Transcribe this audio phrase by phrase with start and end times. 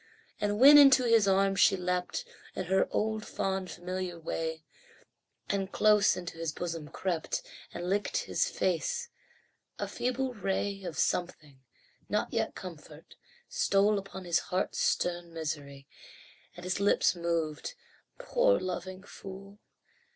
[0.39, 4.63] And when into his arms she leapt In her old fond, familiar way,
[5.47, 9.09] And close into his bosom crept, And licked his face
[9.77, 11.61] a feeble ray Of something
[12.09, 13.15] not yet comfort
[13.47, 15.87] stole Upon his heart's stern misery,
[16.57, 17.75] And his lips moved,
[18.17, 19.59] "Poor loving fool!